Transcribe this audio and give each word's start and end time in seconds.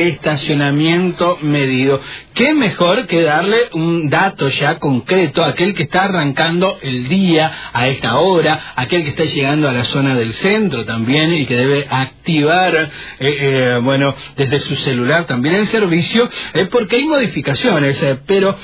estacionamiento 0.00 1.38
medido. 1.42 2.00
¿Qué 2.36 2.52
mejor 2.52 3.06
que 3.06 3.22
darle 3.22 3.56
un 3.72 4.10
dato 4.10 4.50
ya 4.50 4.78
concreto 4.78 5.42
a 5.42 5.48
aquel 5.48 5.72
que 5.72 5.84
está 5.84 6.02
arrancando 6.02 6.78
el 6.82 7.08
día 7.08 7.70
a 7.72 7.88
esta 7.88 8.18
hora, 8.18 8.74
aquel 8.76 9.04
que 9.04 9.08
está 9.08 9.24
llegando 9.24 9.66
a 9.66 9.72
la 9.72 9.84
zona 9.84 10.14
del 10.14 10.34
centro 10.34 10.84
también 10.84 11.32
y 11.32 11.46
que 11.46 11.56
debe 11.56 11.86
activar, 11.88 12.74
eh, 12.74 12.88
eh, 13.20 13.80
bueno, 13.82 14.14
desde 14.36 14.60
su 14.60 14.76
celular 14.76 15.24
también 15.24 15.54
el 15.54 15.66
servicio, 15.68 16.28
eh, 16.52 16.66
porque 16.66 16.96
hay 16.96 17.06
modificaciones, 17.06 18.04
pero 18.26 18.54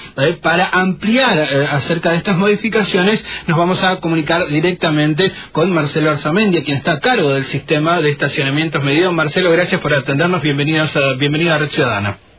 para 0.43 0.68
ampliar 0.68 1.39
acerca 1.70 2.11
de 2.11 2.18
estas 2.18 2.36
modificaciones 2.36 3.25
nos 3.46 3.57
vamos 3.57 3.82
a 3.82 4.00
comunicar 4.00 4.48
directamente 4.48 5.32
con 5.52 5.73
Marcelo 5.73 6.11
Arzamendia, 6.11 6.62
quien 6.62 6.77
está 6.77 6.93
a 6.93 7.00
cargo 7.00 7.32
del 7.32 7.45
sistema 7.45 8.02
de 8.02 8.11
estacionamientos 8.11 8.84
medidos. 8.84 9.14
Marcelo, 9.14 9.50
gracias 9.50 9.80
por 9.80 9.95
atendernos, 9.95 10.43
bienvenidos 10.43 10.95
a, 10.95 11.14
bienvenido 11.14 11.54
a 11.54 11.59
Red 11.59 11.70
Ciudadana. 11.70 12.32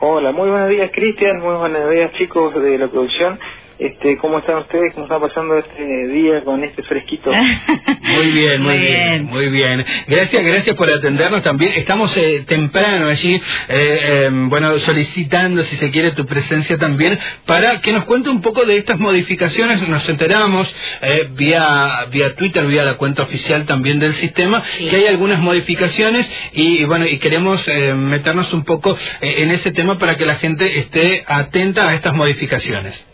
Hola, 0.00 0.32
muy 0.32 0.50
buenos 0.50 0.70
días 0.70 0.90
Cristian, 0.92 1.38
muy 1.38 1.54
buenos 1.54 1.88
días 1.88 2.12
chicos 2.14 2.52
de 2.60 2.78
la 2.78 2.88
producción. 2.88 3.38
Este, 3.84 4.16
¿Cómo 4.16 4.38
están 4.38 4.60
ustedes? 4.60 4.94
¿Cómo 4.94 5.04
está 5.04 5.20
pasando 5.20 5.58
este 5.58 6.08
día 6.08 6.42
con 6.42 6.64
este 6.64 6.82
fresquito? 6.84 7.30
muy 8.00 8.30
bien, 8.30 8.62
muy, 8.62 8.78
bien, 8.78 9.24
muy 9.26 9.48
bien. 9.50 9.84
Gracias, 10.08 10.42
gracias 10.42 10.74
por 10.74 10.88
atendernos 10.88 11.42
también. 11.42 11.74
Estamos 11.74 12.16
eh, 12.16 12.44
temprano 12.48 13.08
allí, 13.08 13.38
eh, 13.68 14.24
em, 14.24 14.48
bueno, 14.48 14.78
solicitando, 14.78 15.62
si 15.64 15.76
se 15.76 15.90
quiere, 15.90 16.12
tu 16.12 16.24
presencia 16.24 16.78
también 16.78 17.18
para 17.44 17.80
que 17.80 17.92
nos 17.92 18.04
cuente 18.06 18.30
un 18.30 18.40
poco 18.40 18.64
de 18.64 18.78
estas 18.78 18.98
modificaciones. 18.98 19.86
Nos 19.86 20.08
enteramos 20.08 20.66
eh, 21.02 21.28
vía 21.32 22.06
vía 22.10 22.36
Twitter, 22.36 22.64
vía 22.64 22.84
la 22.84 22.96
cuenta 22.96 23.24
oficial 23.24 23.66
también 23.66 23.98
del 23.98 24.14
sistema, 24.14 24.62
que 24.78 24.96
hay 24.96 25.08
algunas 25.08 25.40
modificaciones 25.40 26.26
y, 26.54 26.84
bueno, 26.84 27.06
y 27.06 27.18
queremos 27.18 27.62
meternos 27.96 28.50
un 28.54 28.64
poco 28.64 28.96
en 29.20 29.50
ese 29.50 29.72
tema 29.72 29.98
para 29.98 30.16
que 30.16 30.24
la 30.24 30.36
gente 30.36 30.78
esté 30.78 31.22
atenta 31.26 31.90
a 31.90 31.94
estas 31.94 32.14
modificaciones. 32.14 33.13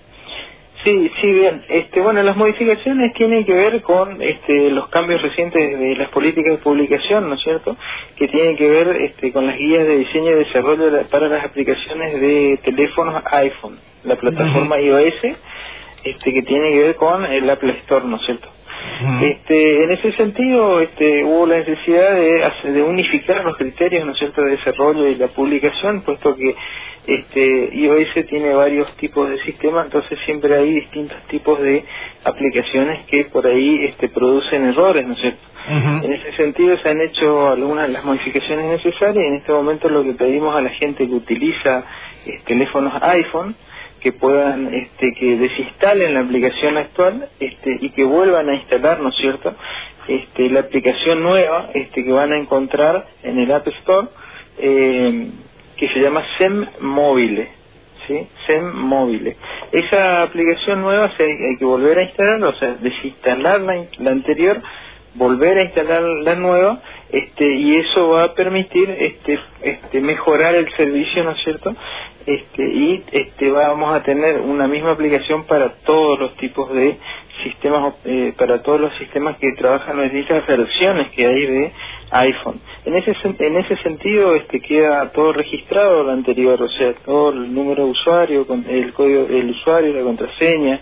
Sí, 0.84 1.11
sí, 1.20 1.33
bien. 1.33 1.62
Este, 1.69 2.00
bueno, 2.00 2.23
las 2.23 2.36
modificaciones 2.36 3.12
tienen 3.12 3.45
que 3.45 3.55
ver 3.55 3.83
con 3.83 4.23
este, 4.23 4.70
los 4.70 4.89
cambios 4.89 5.20
recientes 5.20 5.78
de 5.78 5.97
las 5.97 6.09
políticas 6.09 6.53
de 6.53 6.59
publicación, 6.59 7.28
¿no 7.28 7.34
es 7.34 7.42
cierto? 7.42 7.77
Que 8.17 8.28
tienen 8.28 8.56
que 8.56 8.69
ver 8.69 8.89
este, 8.97 9.31
con 9.31 9.47
las 9.47 9.59
guías 9.59 9.87
de 9.87 9.98
diseño 9.98 10.31
y 10.31 10.45
desarrollo 10.45 11.06
para 11.11 11.28
las 11.28 11.45
aplicaciones 11.45 12.19
de 12.20 12.59
teléfonos 12.64 13.22
iPhone, 13.27 13.78
la 14.05 14.17
plataforma 14.17 14.81
iOS, 14.81 15.37
este, 16.05 16.33
que 16.33 16.42
tiene 16.42 16.70
que 16.70 16.83
ver 16.83 16.94
con 16.97 17.27
el 17.27 17.50
Apple 17.50 17.72
Store, 17.83 18.06
¿no 18.06 18.17
es 18.17 18.22
cierto? 18.25 18.48
Este, 19.22 19.84
en 19.84 19.91
ese 19.92 20.12
sentido, 20.12 20.81
este, 20.81 21.25
hubo 21.25 21.47
la 21.47 21.59
necesidad 21.59 22.15
de, 22.15 22.72
de 22.72 22.83
unificar 22.83 23.44
los 23.44 23.56
criterios, 23.56 24.06
¿no 24.06 24.12
es 24.12 24.19
cierto?, 24.19 24.42
de 24.42 24.53
desarrollo 24.53 25.09
y 25.09 25.17
la 25.17 25.28
publicación, 25.28 26.03
puesto 26.03 26.34
que 26.37 26.55
este, 27.06 27.70
iOS 27.75 28.27
tiene 28.29 28.53
varios 28.53 28.95
tipos 28.97 29.29
de 29.29 29.43
sistemas, 29.43 29.87
entonces 29.87 30.19
siempre 30.25 30.55
hay 30.55 30.73
distintos 30.75 31.17
tipos 31.29 31.61
de 31.61 31.84
aplicaciones 32.25 33.06
que 33.06 33.25
por 33.25 33.47
ahí 33.47 33.84
este, 33.84 34.09
producen 34.09 34.67
errores, 34.67 35.06
¿no 35.06 35.15
es 35.15 35.21
cierto? 35.21 35.51
En 35.69 36.12
ese 36.12 36.33
sentido 36.37 36.77
se 36.78 36.89
han 36.89 37.01
hecho 37.01 37.48
algunas 37.48 37.87
de 37.87 37.93
las 37.93 38.05
modificaciones 38.05 38.65
necesarias 38.67 39.25
y 39.25 39.28
en 39.28 39.34
este 39.37 39.53
momento 39.53 39.89
lo 39.89 40.03
que 40.03 40.15
pedimos 40.15 40.56
a 40.56 40.62
la 40.62 40.71
gente 40.71 41.06
que 41.06 41.15
utiliza 41.15 41.84
eh, 42.27 42.41
teléfonos 42.45 43.01
iPhone 43.03 43.55
que 44.01 44.12
puedan 44.12 44.73
este, 44.75 45.12
que 45.15 45.37
desinstalen 45.37 46.15
la 46.15 46.21
aplicación 46.21 46.77
actual 46.78 47.28
este, 47.39 47.77
y 47.81 47.91
que 47.91 48.05
vuelvan 48.05 48.48
a 48.48 48.55
instalar, 48.55 49.01
¿no 49.01 49.11
es 49.11 49.17
cierto? 49.17 49.55
Este, 50.09 50.48
la 50.48 50.61
aplicación 50.61 51.23
nueva 51.23 51.69
este, 51.75 52.03
que 52.03 52.11
van 52.11 52.33
a 52.33 52.39
encontrar 52.39 53.06
en 53.23 53.39
el 53.39 53.53
App 53.53 53.69
Store 53.69 54.09
eh, 54.59 55.31
que 55.81 55.89
se 55.89 56.00
llama 56.00 56.23
SEM 56.36 56.67
Móvil, 56.81 57.48
¿sí? 58.06 58.28
SEM. 58.47 58.70
Esa 59.73 60.22
aplicación 60.22 60.83
nueva 60.83 61.11
se, 61.17 61.25
hay 61.25 61.56
que 61.56 61.64
volver 61.64 61.98
a 61.98 62.03
instalar, 62.03 62.45
o 62.45 62.55
sea, 62.56 62.75
desinstalar 62.75 63.62
la, 63.62 64.10
anterior, 64.10 64.60
volver 65.15 65.56
a 65.56 65.62
instalar 65.62 66.03
la 66.03 66.34
nueva, 66.34 66.82
este, 67.10 67.47
y 67.47 67.77
eso 67.77 68.10
va 68.10 68.25
a 68.25 68.34
permitir 68.34 68.91
este, 68.91 69.41
este, 69.62 70.00
mejorar 70.03 70.54
el 70.54 70.71
servicio, 70.77 71.25
¿no 71.25 71.31
es 71.31 71.43
cierto? 71.43 71.75
Este, 72.27 72.62
y 72.62 73.03
este, 73.12 73.50
vamos 73.50 73.94
a 73.94 74.03
tener 74.03 74.38
una 74.38 74.69
misma 74.69 74.93
aplicación 74.93 75.47
para 75.47 75.71
todos 75.87 76.21
los 76.21 76.37
tipos 76.37 76.71
de 76.75 76.99
sistemas, 77.43 77.94
eh, 78.04 78.34
para 78.37 78.62
todos 78.62 78.83
los 78.83 78.94
sistemas 78.99 79.38
que 79.38 79.53
trabajan 79.53 79.99
en 79.99 80.12
distintas 80.12 80.47
versiones 80.47 81.10
que 81.12 81.27
hay 81.27 81.47
de 81.47 81.72
iPhone. 82.10 82.60
En 82.84 82.96
ese, 82.96 83.14
en 83.22 83.56
ese 83.56 83.76
sentido 83.82 84.34
este, 84.34 84.60
queda 84.60 85.10
todo 85.12 85.32
registrado 85.32 86.02
lo 86.02 86.12
anterior, 86.12 86.62
o 86.62 86.68
sea, 86.68 86.94
todo 87.04 87.30
el 87.30 87.54
número 87.54 87.84
de 87.84 87.91
usuario, 87.91 88.46
el 88.68 88.92
código 88.94 89.24
del 89.24 89.50
usuario, 89.50 89.92
la 89.92 90.02
contraseña, 90.02 90.80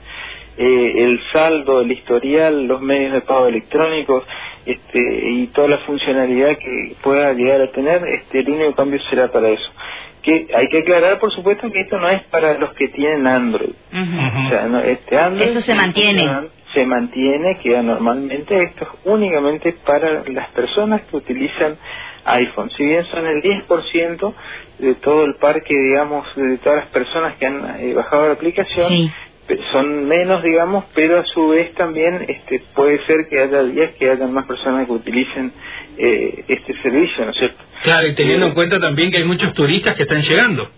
eh, 0.56 0.92
el 0.97 1.20
saldo, 1.32 1.81
el 1.81 1.91
historial, 1.91 2.66
los 2.66 2.81
medios 2.81 3.12
de 3.14 3.20
pago 3.22 3.48
electrónicos 3.48 4.25
este, 4.64 5.00
y 5.00 5.47
toda 5.48 5.69
la 5.69 5.78
funcionalidad 5.78 6.56
que 6.59 6.94
pueda 7.03 7.32
llegar 7.32 7.62
a 7.62 7.72
tener, 7.72 8.03
este, 8.06 8.41
el 8.41 8.50
único 8.50 8.75
cambio 8.75 9.00
será 9.10 9.32
para 9.32 9.48
eso. 9.48 9.70
Que 10.22 10.48
hay 10.54 10.69
que 10.69 10.78
aclarar, 10.78 11.19
por 11.19 11.32
supuesto, 11.32 11.70
que 11.70 11.80
esto 11.80 11.98
no 11.98 12.09
es 12.09 12.22
para 12.25 12.59
los 12.59 12.75
que 12.75 12.88
tienen 12.88 13.26
Android. 13.26 13.70
o 13.92 14.48
sea, 14.48 14.82
este 14.86 15.19
Android 15.19 15.48
eso 15.48 15.60
se 15.60 15.75
mantiene 15.75 16.28
se 16.75 16.84
mantiene, 16.84 17.59
que 17.59 17.71
normalmente 17.83 18.62
esto 18.62 18.84
es 18.84 18.91
únicamente 19.05 19.75
para 19.84 20.25
las 20.25 20.51
personas 20.51 21.03
que 21.03 21.17
utilizan 21.17 21.77
iPhone. 22.25 22.71
Si 22.77 22.84
bien 22.84 23.05
son 23.06 23.27
el 23.27 23.43
10% 23.43 24.34
de 24.78 24.95
todo 24.97 25.25
el 25.25 25.37
parque, 25.37 25.75
digamos, 25.75 26.27
de 26.37 26.59
todas 26.59 26.84
las 26.84 26.89
personas 26.89 27.37
que 27.37 27.47
han 27.47 27.81
eh, 27.81 27.95
bajado 27.95 28.28
la 28.28 28.34
aplicación, 28.34 29.11
son 29.73 30.07
menos, 30.07 30.43
digamos, 30.43 30.84
pero 30.95 31.21
a 31.21 31.25
su 31.25 31.49
vez 31.49 31.73
también 31.75 32.25
este, 32.28 32.62
puede 32.75 33.05
ser 33.07 33.28
que 33.28 33.41
haya 33.41 33.62
días 33.62 33.93
que 33.99 34.11
haya 34.11 34.27
más 34.27 34.47
personas 34.47 34.87
que 34.87 34.93
utilicen 34.93 35.53
eh, 35.97 36.45
este 36.49 36.75
servicio, 36.83 37.25
¿no 37.25 37.31
es 37.31 37.39
cierto? 37.39 37.65
Claro, 37.83 38.09
y 38.09 38.15
teniendo 38.15 38.47
en 38.47 38.53
cuenta 38.53 38.78
también 38.78 39.11
que 39.11 39.19
hay 39.19 39.25
muchos 39.25 39.55
turistas 39.55 39.95
que 39.95 40.03
están 40.03 40.23
llegando. 40.23 40.69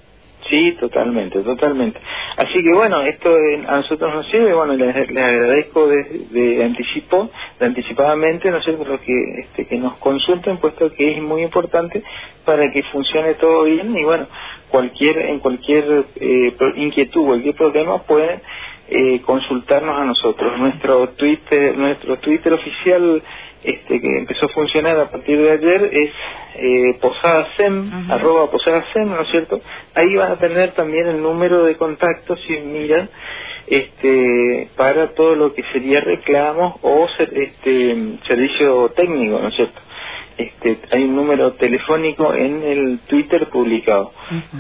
Sí, 0.51 0.77
totalmente, 0.81 1.41
totalmente. 1.43 2.01
Así 2.37 2.63
que 2.63 2.75
bueno, 2.75 3.03
esto 3.03 3.35
a 3.69 3.77
nosotros 3.77 4.15
nos 4.15 4.27
sirve, 4.31 4.53
bueno, 4.53 4.75
les, 4.75 4.97
agradezco 4.97 5.87
de, 5.87 6.27
de, 6.31 6.65
anticipo, 6.65 7.31
de 7.61 7.67
anticipadamente, 7.67 8.51
no 8.51 8.61
sé, 8.61 8.73
por 8.73 8.89
lo 8.89 9.01
que, 9.01 9.15
este, 9.43 9.67
que 9.67 9.79
nos 9.79 9.97
consulten, 9.99 10.59
puesto 10.59 10.93
que 10.93 11.13
es 11.13 11.23
muy 11.23 11.43
importante 11.45 12.03
para 12.45 12.73
que 12.73 12.83
funcione 12.85 13.35
todo 13.35 13.65
bien 13.65 13.97
y 13.97 14.05
bueno, 14.05 14.27
cualquier, 14.71 15.19
en 15.19 15.39
cualquier 15.39 16.07
eh, 16.17 16.53
inquietud, 16.77 17.27
cualquier 17.27 17.55
problema 17.55 18.03
pueden 18.03 18.43
eh, 18.89 19.21
consultarnos 19.23 20.01
a 20.01 20.05
nosotros. 20.05 20.59
Nuestro 20.59 21.11
Twitter, 21.11 21.79
nuestro 21.79 22.19
Twitter 22.19 22.53
oficial 22.53 23.23
este, 23.63 24.01
que 24.01 24.19
empezó 24.19 24.47
a 24.47 24.51
funcionar 24.51 24.99
a 24.99 25.11
partir 25.11 25.39
de 25.39 25.51
ayer 25.51 25.91
es 25.93 26.11
eh, 26.57 26.99
posadasem, 27.01 28.11
arroba 28.11 28.51
posadasem, 28.51 29.09
¿no 29.09 29.23
es 29.23 29.31
cierto? 29.31 29.61
Ahí 29.95 30.17
van 30.17 30.33
a 30.33 30.37
tener 30.37 30.73
también 30.73 31.07
el 31.09 31.23
número 31.23 31.65
de 31.65 31.77
contactos 31.77 32.41
si 32.47 32.59
miran 32.61 33.09
este, 33.67 34.69
para 34.77 35.15
todo 35.15 35.35
lo 35.35 35.55
que 35.55 35.63
sería 35.73 36.01
reclamos 36.01 36.75
o 36.83 37.07
este, 37.19 38.19
servicio 38.27 38.89
técnico, 38.91 39.39
¿no 39.39 39.49
es 39.49 39.55
cierto? 39.55 39.81
Este, 40.41 40.79
hay 40.91 41.05
un 41.05 41.17
número 41.17 41.53
telefónico 41.53 42.33
en 42.35 42.63
el 42.63 43.01
Twitter 43.07 43.49
publicado 43.49 44.13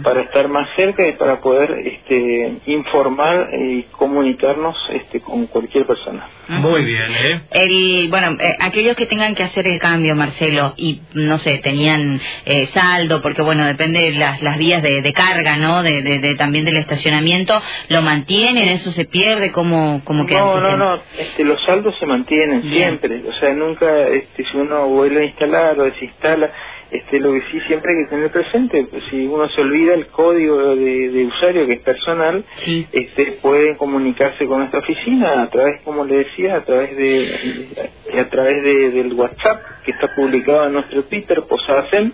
para 0.02 0.22
estar 0.22 0.48
más 0.48 0.68
cerca 0.76 1.06
y 1.06 1.12
para 1.12 1.40
poder 1.40 1.70
este, 1.84 2.56
informar 2.66 3.48
y 3.54 3.84
comunicarnos 3.84 4.76
este, 4.92 5.20
con 5.20 5.46
cualquier 5.46 5.86
persona. 5.86 6.28
Muy 6.48 6.84
bien, 6.84 7.10
¿eh? 7.12 7.42
El, 7.52 8.08
bueno, 8.10 8.36
eh, 8.40 8.56
aquellos 8.58 8.96
que 8.96 9.06
tengan 9.06 9.34
que 9.34 9.44
hacer 9.44 9.68
el 9.68 9.78
cambio, 9.78 10.16
Marcelo, 10.16 10.74
y 10.76 11.00
no 11.14 11.38
sé, 11.38 11.58
tenían 11.58 12.20
eh, 12.44 12.66
saldo, 12.66 13.22
porque 13.22 13.42
bueno, 13.42 13.64
depende 13.64 14.00
de 14.00 14.12
las, 14.12 14.42
las 14.42 14.58
vías 14.58 14.82
de, 14.82 15.12
carga, 15.12 15.56
¿no? 15.56 15.82
De, 15.82 16.34
también 16.36 16.64
del 16.64 16.76
estacionamiento, 16.76 17.60
¿lo 17.88 18.02
mantienen? 18.02 18.68
¿Eso 18.68 18.90
se 18.92 19.04
pierde? 19.04 19.52
¿Cómo, 19.52 20.02
cómo 20.04 20.26
queda 20.26 20.40
No, 20.40 20.60
no, 20.60 20.76
no, 20.76 21.02
este, 21.16 21.44
los 21.44 21.62
saldos 21.64 21.94
se 21.98 22.06
mantienen 22.06 22.70
siempre, 22.70 23.22
o 23.28 23.32
sea, 23.34 23.52
nunca, 23.54 24.08
este, 24.08 24.44
si 24.44 24.56
uno 24.56 24.86
vuelve 24.88 25.22
a 25.22 25.24
instalar 25.24 25.69
o 25.78 25.84
desinstala, 25.84 26.52
este, 26.90 27.20
lo 27.20 27.32
que 27.32 27.42
sí 27.52 27.60
siempre 27.68 27.92
hay 27.92 28.04
que 28.04 28.10
tener 28.10 28.30
presente, 28.30 28.84
pues, 28.90 29.02
si 29.10 29.26
uno 29.26 29.48
se 29.48 29.60
olvida 29.60 29.94
el 29.94 30.08
código 30.08 30.74
de, 30.74 31.24
usuario 31.24 31.66
que 31.66 31.74
es 31.74 31.80
personal, 31.80 32.44
este, 32.92 33.38
puede 33.40 33.76
comunicarse 33.76 34.46
con 34.46 34.58
nuestra 34.58 34.80
oficina 34.80 35.42
a 35.42 35.46
través, 35.48 35.80
como 35.82 36.04
le 36.04 36.18
decía, 36.18 36.56
a 36.56 36.64
través 36.64 36.96
de, 36.96 37.88
a 38.18 38.24
través 38.28 38.62
de, 38.64 38.90
del 38.90 39.12
WhatsApp 39.12 39.62
que 39.84 39.92
está 39.92 40.14
publicado 40.14 40.66
en 40.66 40.72
nuestro 40.72 41.04
Twitter, 41.04 41.42
Posadacen, 41.48 42.12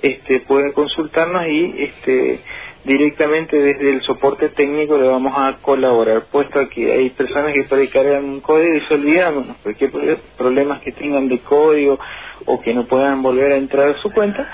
este, 0.00 0.40
pueden 0.40 0.72
consultarnos 0.72 1.46
y 1.46 1.74
este, 1.78 2.40
directamente 2.84 3.58
desde 3.58 3.90
el 3.90 4.02
soporte 4.02 4.48
técnico 4.50 4.96
le 4.96 5.08
vamos 5.08 5.34
a 5.36 5.58
colaborar, 5.60 6.24
puesto 6.30 6.68
que 6.70 6.90
hay 6.92 7.10
personas 7.10 7.52
que 7.52 7.64
por 7.64 7.78
ahí 7.78 7.88
cargan 7.88 8.24
un 8.24 8.40
código 8.40 8.76
y 8.76 8.80
se 8.86 8.94
olvidan, 8.94 9.56
cualquier 9.62 9.90
problemas 10.38 10.80
que 10.82 10.92
tengan 10.92 11.28
de 11.28 11.38
código 11.40 11.98
o 12.46 12.60
que 12.60 12.74
no 12.74 12.86
puedan 12.86 13.22
volver 13.22 13.52
a 13.52 13.56
entrar 13.56 13.90
a 13.90 14.02
su 14.02 14.10
cuenta, 14.10 14.48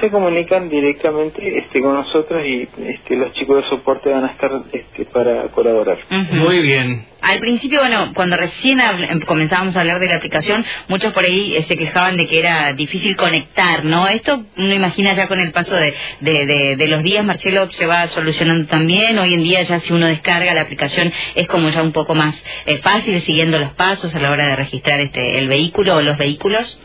se 0.00 0.10
comunican 0.10 0.68
directamente 0.68 1.58
este, 1.58 1.80
con 1.80 1.94
nosotros 1.94 2.44
y 2.46 2.68
este, 2.86 3.16
los 3.16 3.32
chicos 3.32 3.62
de 3.62 3.68
soporte 3.68 4.10
van 4.10 4.24
a 4.24 4.28
estar 4.28 4.50
este, 4.72 5.04
para 5.06 5.48
colaborar. 5.48 5.98
Muy 6.30 6.60
bien. 6.60 7.06
Al 7.20 7.40
principio, 7.40 7.80
bueno, 7.80 8.12
cuando 8.14 8.36
recién 8.36 8.78
em, 8.80 9.20
comenzábamos 9.22 9.74
a 9.74 9.80
hablar 9.80 9.98
de 9.98 10.06
la 10.06 10.16
aplicación, 10.16 10.64
muchos 10.86 11.12
por 11.12 11.24
ahí 11.24 11.56
eh, 11.56 11.64
se 11.66 11.76
quejaban 11.76 12.16
de 12.16 12.28
que 12.28 12.38
era 12.38 12.72
difícil 12.74 13.16
conectar, 13.16 13.84
¿no? 13.84 14.06
Esto 14.06 14.44
uno 14.56 14.72
imagina 14.72 15.14
ya 15.14 15.26
con 15.26 15.40
el 15.40 15.50
paso 15.50 15.74
de, 15.74 15.94
de, 16.20 16.86
los 16.86 17.02
días, 17.02 17.24
Marcelo, 17.24 17.68
se 17.72 17.86
va 17.86 18.06
solucionando 18.06 18.68
también. 18.68 19.18
Hoy 19.18 19.34
en 19.34 19.42
día 19.42 19.62
ya 19.64 19.80
si 19.80 19.92
uno 19.92 20.06
descarga 20.06 20.54
la 20.54 20.62
aplicación 20.62 21.12
es 21.34 21.48
como 21.48 21.70
ya 21.70 21.82
un 21.82 21.92
poco 21.92 22.14
más 22.14 22.40
eh, 22.66 22.78
fácil 22.78 23.20
siguiendo 23.22 23.58
los 23.58 23.72
pasos 23.72 24.14
a 24.14 24.20
la 24.20 24.30
hora 24.30 24.46
de 24.46 24.56
registrar 24.56 25.00
este 25.00 25.38
el 25.38 25.48
vehículo 25.48 25.96
o 25.96 26.02
los 26.02 26.16
vehículos. 26.16 26.78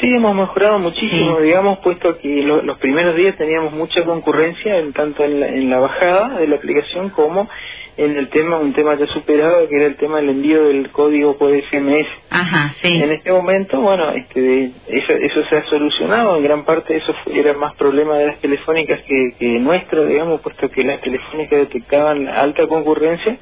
Sí, 0.00 0.12
hemos 0.12 0.34
mejorado 0.34 0.78
muchísimo, 0.78 1.40
digamos, 1.40 1.78
puesto 1.78 2.18
que 2.18 2.42
los 2.42 2.78
primeros 2.78 3.16
días 3.16 3.36
teníamos 3.36 3.72
mucha 3.72 4.04
concurrencia, 4.04 4.78
en 4.78 4.92
tanto 4.92 5.24
en 5.24 5.70
la, 5.70 5.78
bajada 5.78 6.38
de 6.38 6.46
la 6.48 6.56
aplicación 6.56 7.10
como 7.10 7.48
en 7.96 8.18
el 8.18 8.28
tema, 8.28 8.58
un 8.58 8.74
tema 8.74 8.94
ya 8.96 9.06
superado, 9.06 9.66
que 9.68 9.76
era 9.76 9.86
el 9.86 9.96
tema 9.96 10.18
del 10.18 10.28
envío 10.28 10.64
del 10.64 10.90
código 10.90 11.38
por 11.38 11.50
SMS. 11.50 12.06
Ajá, 12.28 12.74
sí. 12.82 13.00
En 13.02 13.10
este 13.10 13.32
momento, 13.32 13.80
bueno, 13.80 14.10
este, 14.10 14.70
eso, 14.88 15.12
eso 15.14 15.40
se 15.48 15.56
ha 15.56 15.64
solucionado, 15.64 16.36
en 16.36 16.42
gran 16.42 16.64
parte 16.66 16.94
eso 16.94 17.14
era 17.32 17.54
más 17.54 17.74
problema 17.76 18.18
de 18.18 18.26
las 18.26 18.38
telefónicas 18.40 19.00
que, 19.00 19.34
que 19.38 19.58
nuestro, 19.58 20.04
digamos, 20.04 20.42
puesto 20.42 20.68
que 20.68 20.84
las 20.84 21.00
telefónicas 21.00 21.58
detectaban 21.58 22.28
alta 22.28 22.66
concurrencia, 22.66 23.38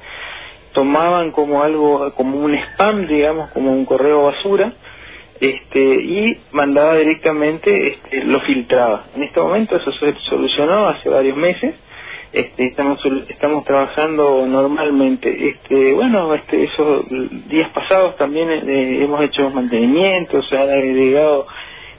tomaban 0.71 1.31
como 1.31 1.61
algo, 1.61 2.13
como 2.13 2.37
un 2.37 2.53
spam, 2.53 3.07
digamos, 3.07 3.49
como 3.51 3.73
un 3.73 3.85
correo 3.85 4.23
basura, 4.23 4.73
este, 5.39 5.79
y 5.79 6.37
mandaba 6.51 6.95
directamente, 6.97 7.87
este, 7.87 8.23
lo 8.23 8.39
filtraba. 8.41 9.05
En 9.15 9.23
este 9.23 9.39
momento 9.39 9.75
eso 9.75 9.91
se 9.91 10.15
solucionó 10.29 10.87
hace 10.87 11.09
varios 11.09 11.37
meses, 11.37 11.75
este, 12.31 12.65
estamos 12.65 12.99
estamos 13.29 13.63
trabajando 13.63 14.45
normalmente. 14.45 15.49
Este, 15.49 15.93
bueno, 15.93 16.33
este, 16.33 16.65
esos 16.65 17.05
días 17.47 17.69
pasados 17.69 18.17
también 18.17 18.49
eh, 18.49 19.03
hemos 19.03 19.21
hecho 19.21 19.49
mantenimiento, 19.49 20.41
se 20.43 20.57
han 20.57 20.69
agregado 20.69 21.47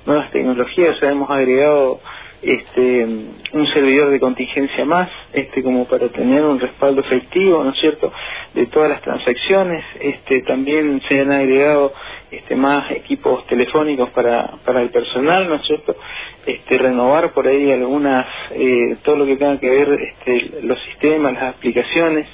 nuevas 0.04 0.30
tecnologías, 0.30 0.96
o 0.96 0.98
sea, 0.98 1.10
hemos 1.10 1.30
agregado 1.30 2.00
este, 2.42 3.04
un 3.04 3.66
servidor 3.72 4.10
de 4.10 4.20
contingencia 4.20 4.84
más, 4.84 5.08
este, 5.32 5.62
como 5.62 5.86
para 5.86 6.08
tener 6.08 6.44
un 6.44 6.60
respaldo 6.60 7.00
efectivo, 7.00 7.64
¿no 7.64 7.70
es 7.70 7.80
cierto?, 7.80 8.12
de 8.54 8.66
todas 8.66 8.90
las 8.90 9.02
transacciones. 9.02 9.84
Este, 10.00 10.42
también 10.42 11.00
se 11.08 11.20
han 11.20 11.32
agregado 11.32 11.92
este, 12.30 12.56
más 12.56 12.90
equipos 12.90 13.46
telefónicos 13.46 14.10
para, 14.10 14.56
para 14.64 14.82
el 14.82 14.90
personal, 14.90 15.48
¿no 15.48 15.56
es 15.56 15.66
cierto? 15.66 15.96
Este, 16.44 16.78
renovar 16.78 17.32
por 17.32 17.46
ahí 17.46 17.70
algunas, 17.70 18.26
eh, 18.50 18.96
todo 19.04 19.16
lo 19.16 19.26
que 19.26 19.36
tenga 19.36 19.58
que 19.60 19.70
ver 19.70 20.00
este, 20.00 20.62
los 20.62 20.80
sistemas, 20.84 21.34
las 21.34 21.54
aplicaciones. 21.54 22.26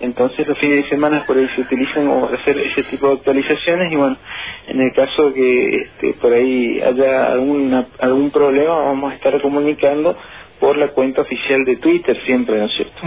Entonces 0.00 0.48
los 0.48 0.58
fines 0.58 0.84
de 0.84 0.88
semana 0.88 1.24
por 1.26 1.36
ahí 1.36 1.46
se 1.54 1.60
utilizan 1.60 2.08
o 2.08 2.26
hacer 2.26 2.58
ese 2.58 2.84
tipo 2.84 3.08
de 3.08 3.14
actualizaciones 3.14 3.92
y 3.92 3.96
bueno, 3.96 4.16
en 4.66 4.80
el 4.80 4.92
caso 4.94 5.32
que 5.34 5.76
este, 5.76 6.14
por 6.14 6.32
ahí 6.32 6.80
haya 6.80 7.32
alguna, 7.32 7.86
algún 7.98 8.30
problema 8.30 8.76
vamos 8.76 9.12
a 9.12 9.16
estar 9.16 9.40
comunicando 9.42 10.16
por 10.60 10.76
la 10.76 10.88
cuenta 10.88 11.22
oficial 11.22 11.64
de 11.64 11.76
Twitter 11.76 12.20
siempre, 12.26 12.58
¿no 12.58 12.66
es 12.66 12.72
cierto? 12.74 13.00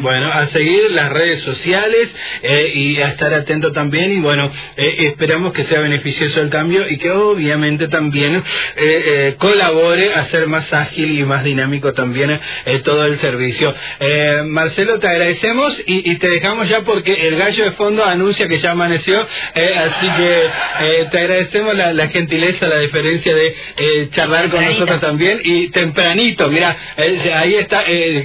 Bueno, 0.00 0.28
a 0.28 0.46
seguir 0.46 0.92
las 0.92 1.12
redes 1.12 1.40
sociales 1.40 2.14
eh, 2.42 2.72
y 2.74 3.00
a 3.00 3.08
estar 3.08 3.34
atento 3.34 3.72
también 3.72 4.12
y 4.12 4.20
bueno, 4.20 4.50
eh, 4.76 5.08
esperamos 5.08 5.52
que 5.52 5.64
sea 5.64 5.80
beneficioso 5.80 6.40
el 6.40 6.48
cambio 6.48 6.88
y 6.88 6.98
que 6.98 7.10
obviamente 7.10 7.88
también 7.88 8.42
eh, 8.76 9.34
colabore 9.38 10.14
a 10.14 10.24
ser 10.26 10.46
más 10.46 10.72
ágil 10.72 11.18
y 11.18 11.24
más 11.24 11.42
dinámico 11.42 11.92
también 11.92 12.40
todo 12.84 13.04
el 13.06 13.18
servicio. 13.20 13.74
Marcelo, 14.46 15.00
te 15.00 15.08
agradecemos 15.08 15.82
y, 15.86 16.16
te 16.16 16.28
dejamos 16.28 16.68
ya 16.68 16.82
porque 16.82 17.12
el 17.26 17.36
gallo 17.36 17.64
de 17.64 17.72
fondo 17.72 18.04
anuncia 18.04 18.46
que 18.46 18.58
ya 18.58 18.70
amaneció, 18.72 19.18
así 19.18 20.06
que 20.16 21.08
te 21.10 21.18
agradecemos 21.18 21.74
la, 21.74 22.08
gentileza, 22.08 22.68
la 22.68 22.78
diferencia 22.78 23.34
de 23.34 24.08
charlar 24.10 24.50
con 24.50 24.64
nosotros 24.64 25.00
también 25.00 25.40
y 25.42 25.68
tempranito, 25.70 26.48
mira, 26.48 26.76
ahí 26.96 27.54
está. 27.54 27.84
Eh, 27.86 28.24